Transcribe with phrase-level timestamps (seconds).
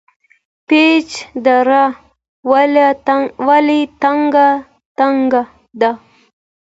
[0.67, 1.07] پیج
[1.45, 1.83] دره
[3.47, 3.79] ولې
[4.99, 5.41] تنګه
[5.79, 5.91] ده؟